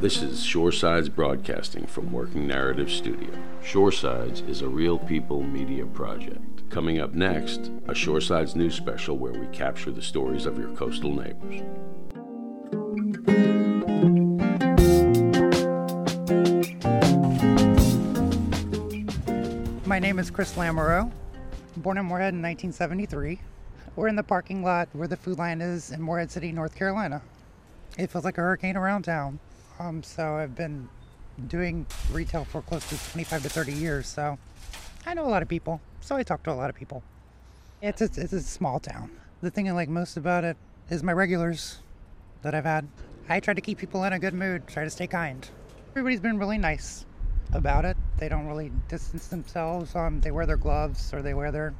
[0.00, 3.28] This is Shoresides Broadcasting from Working Narrative Studio.
[3.62, 6.70] Shoresides is a real people media project.
[6.70, 11.14] Coming up next, a Shoresides news special where we capture the stories of your coastal
[11.14, 11.60] neighbors.
[19.84, 21.12] My name is Chris Lamoureux,
[21.76, 23.40] born in Morehead in 1973.
[23.96, 27.22] We're in the parking lot where the Food Lion is in Morehead City, North Carolina.
[27.98, 29.38] It feels like a hurricane around town.
[29.78, 30.88] Um, so I've been
[31.48, 34.06] doing retail for close to 25 to 30 years.
[34.06, 34.38] So
[35.06, 35.80] I know a lot of people.
[36.00, 37.02] So I talk to a lot of people.
[37.80, 39.10] It's a, it's a small town.
[39.42, 40.56] The thing I like most about it
[40.88, 41.80] is my regulars
[42.42, 42.88] that I've had.
[43.28, 45.48] I try to keep people in a good mood, try to stay kind.
[45.90, 47.04] Everybody's been really nice
[47.52, 47.96] about it.
[48.18, 49.94] They don't really distance themselves.
[49.94, 51.74] Um, they wear their gloves or they wear their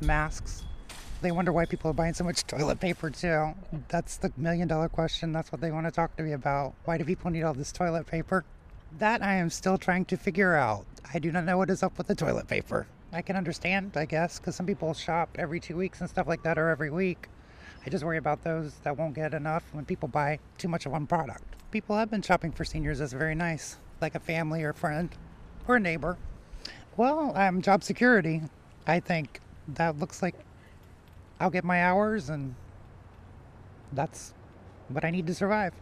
[0.00, 0.64] masks.
[1.20, 3.54] They wonder why people are buying so much toilet paper too.
[3.88, 5.32] That's the million dollar question.
[5.32, 6.74] That's what they want to talk to me about.
[6.84, 8.44] Why do people need all this toilet paper?
[8.98, 10.86] That I am still trying to figure out.
[11.12, 12.86] I do not know what is up with the toilet paper.
[13.12, 16.42] I can understand, I guess, because some people shop every two weeks and stuff like
[16.44, 17.28] that, or every week.
[17.84, 20.92] I just worry about those that won't get enough when people buy too much of
[20.92, 21.42] one product.
[21.70, 23.00] People have been shopping for seniors.
[23.00, 25.10] That's very nice, like a family or friend
[25.66, 26.16] or a neighbor.
[26.96, 28.42] Well, I'm job security.
[28.86, 30.34] I think that looks like
[31.40, 32.54] I'll get my hours, and
[33.92, 34.34] that's
[34.88, 35.72] what I need to survive.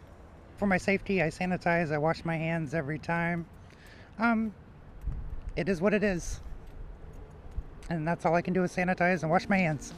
[0.59, 3.47] For my safety, I sanitize, I wash my hands every time.
[4.19, 4.55] Um,
[5.55, 6.41] it is what it is.
[7.89, 9.95] And that's all I can do is sanitize and wash my hands.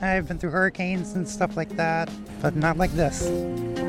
[0.00, 2.10] I've been through hurricanes and stuff like that,
[2.42, 3.79] but not like this.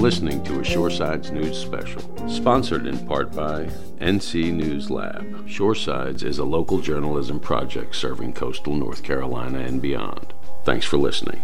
[0.00, 3.64] Listening to a Shoresides News Special, sponsored in part by
[3.98, 5.24] NC News Lab.
[5.48, 10.34] Shoresides is a local journalism project serving coastal North Carolina and beyond.
[10.64, 11.42] Thanks for listening.